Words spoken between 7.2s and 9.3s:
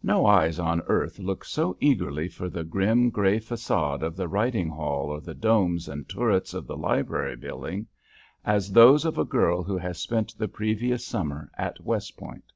building as those of a